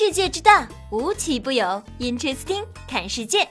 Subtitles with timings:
[0.00, 1.82] 世界之大，无奇不有。
[1.98, 3.48] Interesting，看世界。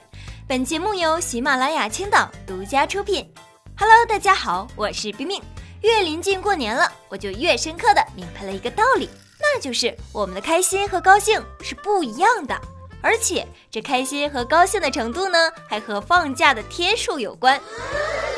[0.48, 3.30] 本节目由喜马拉雅青岛独家出品。
[3.78, 5.44] Hello，大家好，我是冰冰。
[5.82, 9.10] 越临近过年了，我就越深刻的明白了一个道理，
[9.42, 12.58] 那就是我们的开心和高兴是不一样的，
[13.02, 17.60] 而且这开心和高兴的程度呢，还和放假的天数有关。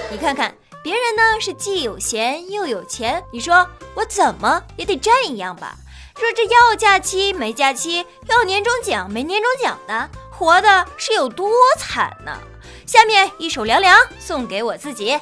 [0.10, 0.52] 你看看。
[0.82, 5.76] 别人呢是既有闲又有钱，你说我怎么也得占一样吧？
[6.20, 12.38] 说这要假期没假期，要年终奖没年终奖的，活的是有多惨呢？
[12.86, 15.18] 下面一首《凉凉》送给我自己。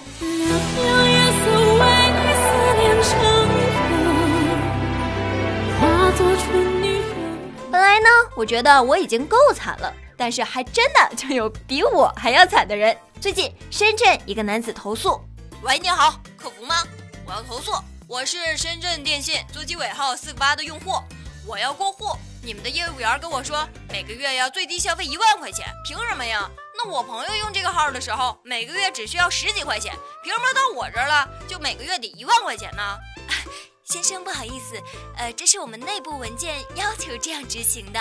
[7.72, 12.98] 本来呢，我觉得我已经够惨了，但是还真的就有比我还要惨的人。
[13.22, 15.22] 最近深圳一个男子投诉。
[15.61, 16.77] 喂，你好，客服吗？
[17.27, 17.72] 我要投诉，
[18.09, 20.93] 我是深圳电信座机尾号四个八的用户，
[21.45, 22.16] 我要过户。
[22.41, 26.49] 你们的业务员跟我说，每个月要最低消费一万块钱，凭什么呀？
[26.77, 32.81] 那我朋友用这个号的时候，每个月只需要十几块钱，凭什么到我这儿了就每个月得一万块钱呢？
[33.83, 34.81] 先生，不好意思，
[35.17, 37.99] 呃，这是我们内部文件要求这样执行的。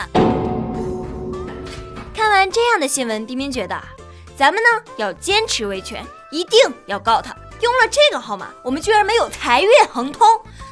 [2.14, 3.76] 看完这样的新闻，冰冰觉得，
[4.38, 7.36] 咱们呢要坚持维权，一定要告他。
[7.60, 10.26] 用了这个号码，我们居然没有财运亨通，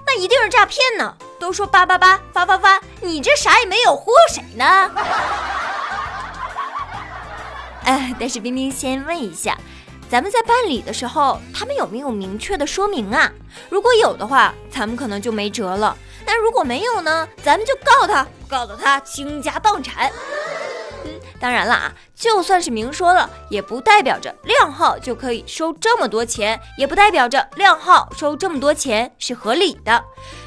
[0.07, 1.15] 那一定是诈骗呢！
[1.39, 4.91] 都说八八八发发发，你这啥也没有，忽悠谁呢？
[7.85, 9.59] 哎，但是冰冰先问一下，
[10.11, 13.31] 咱们在办理的时候，他们有没有明确的说明啊？
[13.69, 20.11] 如果有的话，咱们可能就没辙了；但如果没有呢，咱们就告他，告到他倾家荡产。
[21.45, 30.03] 当然了啊，就算是明说了，也不代表着靓号就可以收这么多钱，也不代表着靓号收这么多钱是合理的。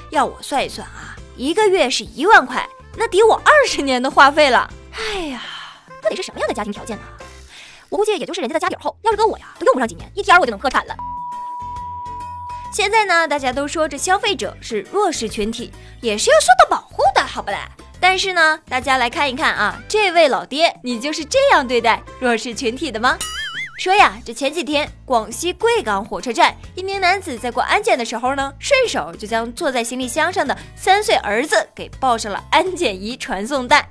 [0.09, 4.67] 要我算一算啊，一个月是一万块，那抵我二十年的话费了。
[4.91, 5.43] 哎呀，
[6.01, 7.03] 那得是什么样的家庭条件呢？
[7.89, 10.95] 我估计也就是人家的家底儿厚，要是搁我呀，都用不上几年，一天我就能破产了。
[12.73, 15.71] 现在呢，大家都说这消费者是弱势群体，
[16.01, 17.69] 也是要受到保护的，好不啦？
[17.99, 23.17] 但是呢，大家来看一看啊，这位老爹，你就是这样对待弱势群体的吗？
[23.79, 33.87] 说呀，这前几天广西贵港火车站，一名男子在过安检的时候呢，顺手就将坐在行李箱上的三岁儿子给抱上了安检仪传送带。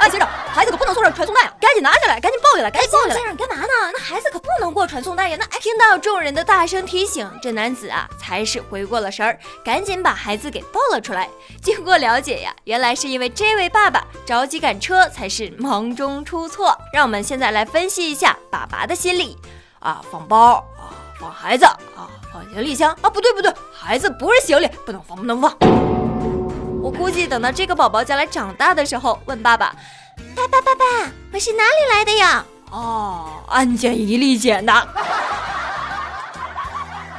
[0.00, 0.28] 哎，学长。
[0.52, 1.54] 孩子可不能坐上传送带啊！
[1.60, 3.14] 赶紧拿下来，赶紧抱下来，赶紧抱下来！
[3.14, 3.68] 先生，你干嘛呢？
[3.92, 5.36] 那孩子可不能过传送带呀！
[5.38, 11.28] 那听到众人的大声提醒，这男子啊才是回过了神儿，赶紧把孩子给抱了出来。
[11.62, 16.76] 经过了解呀，原来是因为这位爸爸着急赶车，才是忙中出错。
[16.92, 19.38] 让我们现在来分析一下爸爸的心理
[19.78, 20.90] 啊，放包啊，
[21.20, 25.56] 放孩子啊，放行李箱啊，不对不对，孩子不是行李，不能放不能放。
[26.82, 29.74] 我估计等到这个宝宝将来长大的时候，问爸爸。
[30.34, 30.84] 爸爸，爸爸，
[31.32, 32.44] 我是哪里来的呀？
[32.70, 34.72] 哦，安检仪里捡的。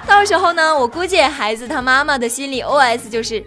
[0.07, 3.39] 到时候呢，我估计孩子他妈妈的心理 OS 就是：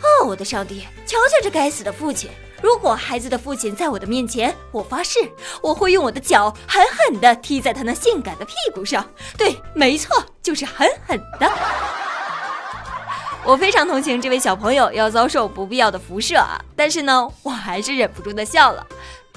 [0.00, 2.30] 哦，我的上帝，瞧瞧这该死的父亲！
[2.60, 5.18] 如果孩子的父亲在我的面前，我发誓
[5.62, 9.06] 我会用我的脚狠狠地踢在他那性感的屁股上。
[9.36, 11.50] 对，没错，就是狠狠的。
[13.44, 18.86] 我非常同情这位小朋友要遭受不必要的辐射啊，但是呢，我还是忍不住的笑了。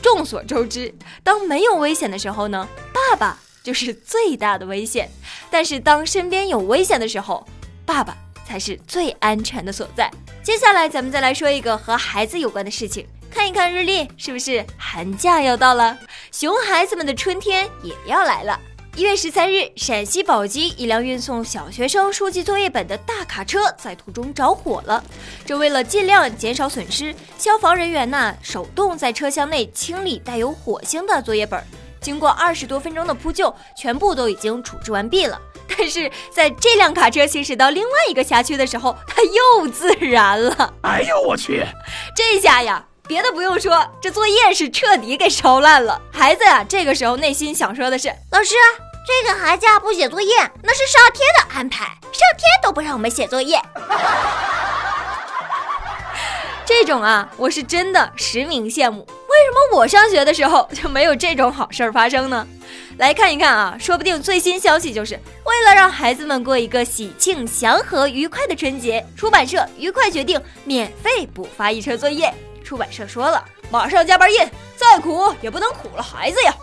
[0.02, 5.08] 众所周知，当没有危险的时候呢，爸爸就是最大的危险；
[5.50, 7.46] 但是当身边有危险的时候，
[7.86, 10.12] 爸爸才是最安全的所在。
[10.44, 13.08] 接下来，咱们再来说一个和孩子有关的事情。
[13.30, 15.98] 看一看日历，是不是寒假要到了？
[16.34, 18.60] 熊孩子们的春天也要来了。
[18.98, 25.02] 一月十三日，陕西宝鸡一辆运送小学生书记作业本的大卡车在途中着火了。
[25.46, 31.64] 这为了尽量减少损失，消防人员呢手动在车厢内清理带有火星的作业本。
[32.02, 35.40] 经过二十多分钟的扑救，全部都已经处置完毕了。
[35.78, 40.74] 但是在这辆卡车行驶到另外一个辖区的时候，它又自燃了。
[40.82, 41.66] 哎呦我去！
[42.14, 46.02] 这下呀，别的不用说，这作业是彻底给烧烂了。
[46.14, 48.56] 孩子啊，这个时候内心想说的是：老师。
[49.06, 51.84] 这个寒假不写作业，那是上天的安排。
[51.84, 53.62] 上天都不让我们写作业。
[56.66, 59.00] 这种啊，我是真的实名羡慕。
[59.00, 62.48] 为什么我上学的时候就没有这种好事儿发生呢？
[62.98, 72.34] 来看一看啊，说不定最新消息就是为了让孩子们过一个喜庆、祥和、愉快的春节，出版社愉快决定免费补发一车作业。
[72.72, 74.40] 出版社说了，马上加班印，
[74.78, 76.56] 再苦也不能苦了孩子呀。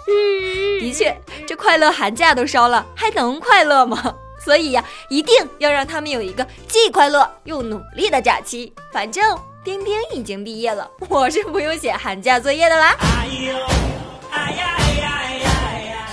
[0.80, 1.14] 的确，
[1.46, 4.14] 这快乐寒假都烧了，还能快乐吗？
[4.42, 8.72] 所以呀，一定要让他们有一个既快乐又努力的假期。
[8.90, 12.96] 反正冰冰已经毕业了，我是不用写寒假作业的啦。
[13.02, 13.28] 哎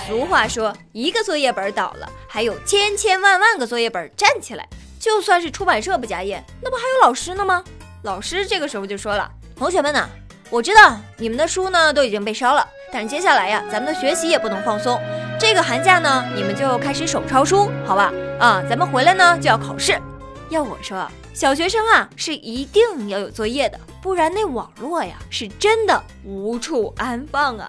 [0.06, 4.68] 俗话说，一个作业本倒了，还有千千万万个作业本站起来。
[5.00, 7.64] 就算是出版社不加印，那不还有老师呢吗？
[8.02, 10.06] 老师这个时候就说了：“同学们呢，
[10.50, 15.00] 我知道你们的书呢都已经被烧了，但是接下来呀，咱们的学习也不能放松。
[15.40, 18.12] 这个寒假呢，你们就开始手抄书，好吧？
[18.38, 19.98] 啊，咱们回来呢就要考试。
[20.50, 27.66] 要我说，小学生啊是一定要有作业的，不然那网络呀是真的无处安放啊。”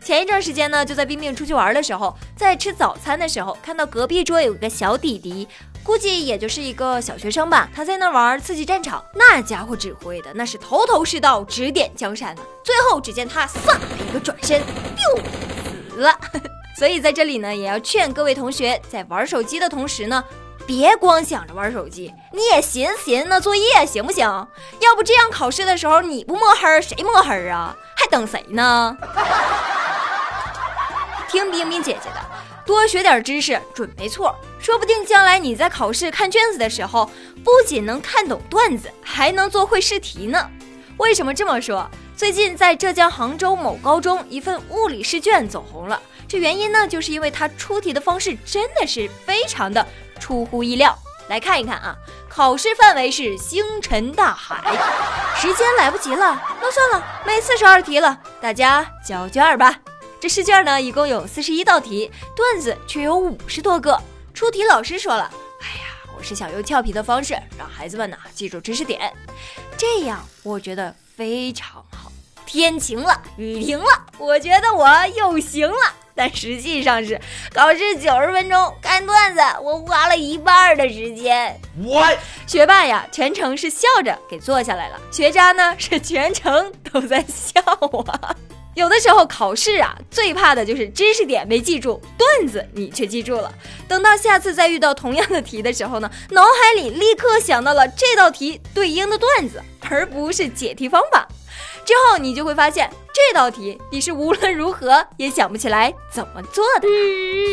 [0.00, 5.46] 前一段时间呢，就在冰冰出去玩的时候，在吃早餐的时候，看到隔壁桌有个小弟弟，
[5.82, 12.42] 估计也就是一个小学生吧，他在那玩刺激战场，那家伙指挥的那是头头是道，指点江山呢。
[12.62, 13.78] 最后只见他唰
[14.08, 14.60] 一个转身，
[14.96, 16.14] 就死了。
[16.78, 20.22] 所以在这里呢，也要劝各位同学，在玩手机的同时呢，
[20.66, 24.26] 别光想着玩手机，你也寻思寻思那作业行不行？
[24.80, 27.74] 要不这样考试的时候你不摸黑，谁摸黑啊？
[27.96, 28.96] 还等谁呢？
[31.28, 32.24] 听冰冰姐姐的，
[32.68, 37.10] 多学点知识准没错，说不定将来你在考试看卷子的时候，
[37.42, 40.50] 不仅能看懂段子，还能做会试题呢。
[40.98, 41.88] 为什么这么说？
[42.14, 45.98] 最近在浙江杭州某高中，一份物理试卷走红了，
[46.28, 49.86] 这原因呢，就是因为它出题的方式真的是非常的
[50.20, 50.94] 出乎意料。
[51.30, 51.96] 来看一看啊，
[52.28, 54.60] 考试范围是星辰大海，
[55.36, 59.74] 时间来不及了，那算了，没四十二题了，大家交卷吧。
[60.20, 64.00] 这试卷呢，一共有四十一道题，段子却有五十多个。
[64.34, 65.30] 出题老师说了
[65.62, 69.12] ：“哎呀，我是想用俏皮的方式让孩子们呢记住知识点，
[69.76, 72.10] 这样我觉得非常好。
[72.46, 75.94] 天晴了，雨停了，我觉得我又行了。
[76.16, 77.20] 但实际上是
[77.54, 81.56] 考试九十分钟，看段子我花了一半的时间。
[81.84, 82.04] 我
[82.44, 87.60] 学霸呀，全程是笑着给做下来了；学渣呢，是全程都在笑
[88.06, 88.34] 啊。”
[88.78, 93.52] 有的时候考试啊，最怕的就是知识点没记住，段子你却记住了。
[93.88, 99.60] 等到下次再遇到同样的题的时候呢，脑海里立刻想到了这道题对应的段子，
[99.90, 101.26] 而不是解题方法。
[101.84, 106.86] 之后你就会发现，这道题你是无论如何也想不起来怎么做的。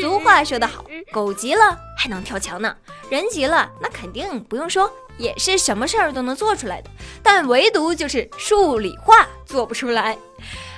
[0.04, 2.75] 俗话说得好，狗急了还能跳墙呢，
[3.10, 4.88] 人急了那肯定不用说，
[5.18, 6.89] 也是什么事儿都能做出来的。
[7.24, 10.18] 但唯独就是数理化做不出来。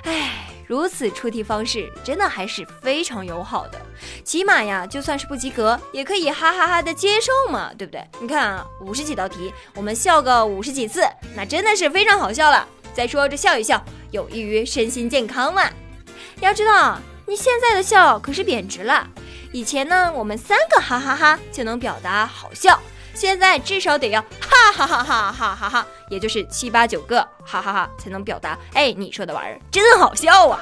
[0.04, 3.80] 唉，如此出题方式真的还是非常友好的，
[4.24, 8.06] 起码呀，就算是不及格，也可以哈哈哈的接受嘛，对不对？
[8.20, 11.02] 你看啊，五十几道题，我们笑个五十几次，
[11.36, 12.68] 那真的是非常好笑了。
[12.94, 15.64] 再说这笑一笑，有益于身心健康嘛。
[16.40, 19.08] 要知道，你现在的笑可是贬值了。
[19.54, 22.80] 以前呢，我们三个哈哈哈就能表达好笑。
[23.18, 28.56] 现在至少得要哈哈哈哈哈哈哈，也就是七八九个哈哈哈才能表达。
[28.74, 30.62] 哎，你说的玩意儿真好笑啊！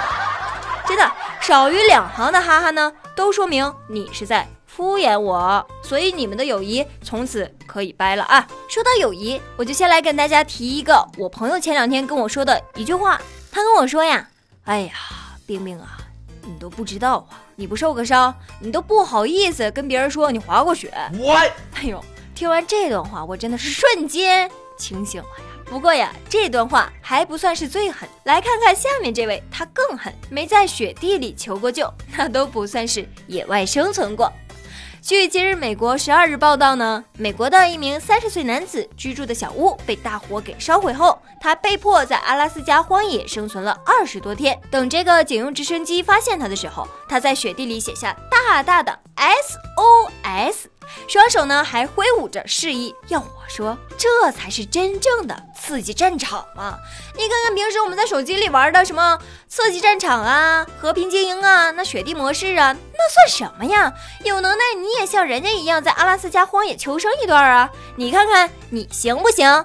[0.88, 1.12] 真的
[1.42, 8.46] 少于两行的哈哈呢，都说明你是在敷衍我，所以你们的友谊从此可以掰了啊！
[8.70, 13.20] 说到友谊，我就先来跟大家提一个我朋友前两天跟我说的一句话，
[13.52, 14.26] 他跟我说呀
[14.64, 14.94] ：“哎呀，
[15.46, 15.98] 冰冰啊，
[16.46, 20.92] 你都不知道啊。”你不受个伤，你都不好意思跟别人说你滑过雪。
[21.18, 21.32] 我，
[21.74, 22.04] 哎呦，
[22.34, 25.44] 听完这段话，我真的是瞬间清醒了呀。
[25.64, 34.30] 不过呀，这段话还不算是最狠，来看看下面这位，他更狠，没在雪地里求过救，那都不算是野外生存过。
[35.06, 44.60] 据今日美国十二日报道呢，美国的一名三十岁男子居住的小屋被大火给烧毁后，他被迫在阿拉斯加荒野生存了二十多天。
[44.68, 50.66] 等这个警用直升机发现他的时候，他在雪地里写下大大的 SOS。
[51.08, 56.76] 双手呢还挥舞着示意，要我说，这才是真正的刺激战场嘛！
[57.14, 63.92] 你看看平时我们在手机里玩的什么刺激战场啊、和平精英啊、那雪地模式啊，那算什么呀？
[64.24, 67.70] 有能耐你也像人家一样在阿拉斯加荒野求生一段啊！
[67.96, 69.64] 你看看你行不行？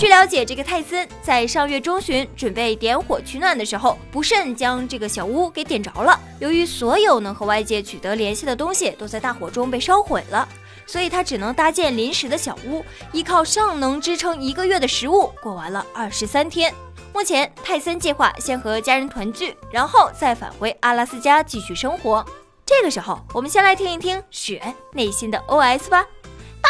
[0.00, 6.18] 据了解，这个泰森在上月中旬准备点火取暖的时候，不慎将这个小屋给点着了。
[6.38, 10.48] 由于所有能和外界取得联系的东西都在大火中被烧毁了，
[10.86, 16.72] 所以他只能搭建临时的小屋，依靠尚能支撑一个月的食物过完了二十三天。
[17.12, 22.24] 目前，泰森计划先和家人团聚，然后再返回阿拉斯加继续生活。
[22.64, 24.62] 这个时候，我们先来听一听雪
[24.94, 26.06] 内心的 OS 吧。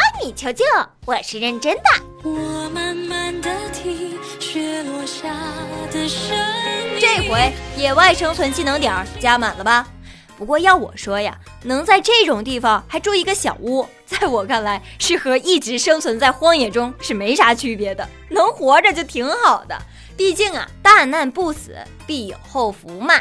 [0.01, 0.65] 帮你求救，
[1.05, 1.83] 我是认真的。
[2.23, 5.29] 我慢慢的听雪落下
[5.91, 6.99] 的声音。
[6.99, 9.85] 这回野外生存技能点加满了吧？
[10.39, 19.77] 不过要我说呀，能在这种地方还住一个小屋，在我看来是和一直生存在荒野中是没啥区别的，能活着就挺好的。
[20.17, 21.77] 毕竟啊，大难不死，
[22.07, 23.13] 必有后福嘛。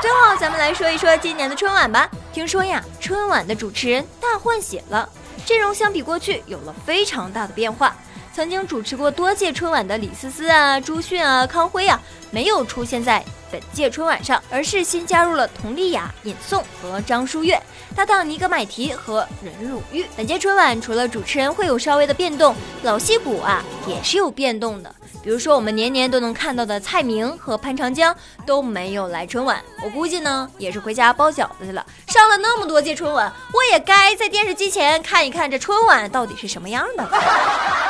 [0.00, 2.10] 最后，咱们来说一说今年的春晚吧。
[2.38, 5.08] 听说呀，春晚的主持人大换血了，
[5.44, 7.96] 阵容相比过去有了非常大的变化。
[8.32, 17.60] 曾经主持过多届春晚的李思思啊、朱迅啊、康辉啊，没有出现在本届春晚上，而是新加入了佟丽娅、尹颂和张舒悦，
[17.96, 20.06] 搭档尼格买提和任汝玉。
[20.16, 22.54] 本届春晚除了主持人会有稍微的变动，
[22.84, 24.94] 老戏骨啊也是有变动的。
[25.22, 28.14] 比如说，我们年年都能看到的蔡明和潘长江
[28.46, 31.84] 都没有来春晚，我估计呢也是回家包饺子去了。
[32.06, 37.10] 上了那么多届春晚，我也该在电视机前看一看这春晚到底是什么样的了。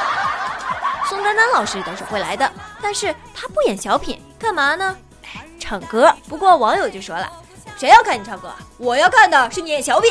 [1.08, 2.50] 宋丹丹老师倒是会来的，
[2.82, 4.96] 但是他不演小品，干嘛呢？
[5.60, 6.12] 唱歌。
[6.28, 7.30] 不过网友就说了，
[7.78, 8.50] 谁要看你唱歌？
[8.78, 10.10] 我要看的是你演小品。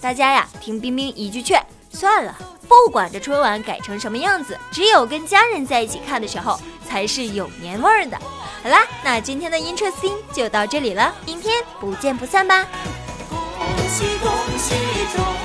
[0.00, 2.36] 大家呀，听冰冰一句劝，算了。
[2.82, 8.18] 不管这春晚改成什么样子，只有跟家人在一起看的时候才是有年味儿的。
[8.62, 12.66] 好啦，那今天的 Interesting 就到这里了，明天不见不散吧。
[13.30, 15.43] 恭喜恭喜！